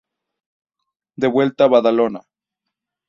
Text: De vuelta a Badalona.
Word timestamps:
De 1.15 1.27
vuelta 1.27 1.65
a 1.65 1.67
Badalona. 1.67 2.21